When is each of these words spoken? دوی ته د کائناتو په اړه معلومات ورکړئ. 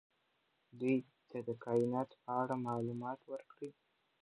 دوی 0.79 0.97
ته 1.29 1.37
د 1.47 1.49
کائناتو 1.63 2.15
په 2.23 2.31
اړه 2.41 2.55
معلومات 2.67 3.19
ورکړئ. 3.31 3.71